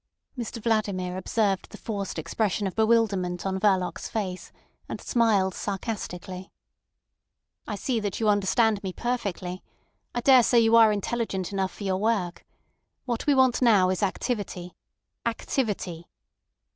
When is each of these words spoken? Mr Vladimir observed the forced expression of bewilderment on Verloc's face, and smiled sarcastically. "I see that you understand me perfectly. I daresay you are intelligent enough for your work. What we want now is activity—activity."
Mr 0.35 0.59
Vladimir 0.59 1.15
observed 1.15 1.69
the 1.69 1.77
forced 1.77 2.17
expression 2.17 2.65
of 2.65 2.75
bewilderment 2.75 3.45
on 3.45 3.59
Verloc's 3.59 4.09
face, 4.09 4.51
and 4.89 4.99
smiled 4.99 5.53
sarcastically. 5.53 6.51
"I 7.67 7.75
see 7.75 7.99
that 7.99 8.19
you 8.19 8.27
understand 8.27 8.81
me 8.81 8.93
perfectly. 8.93 9.61
I 10.15 10.21
daresay 10.21 10.57
you 10.59 10.75
are 10.75 10.91
intelligent 10.91 11.53
enough 11.53 11.71
for 11.75 11.83
your 11.83 11.97
work. 11.97 12.47
What 13.05 13.27
we 13.27 13.35
want 13.35 13.61
now 13.61 13.91
is 13.91 14.01
activity—activity." 14.01 16.07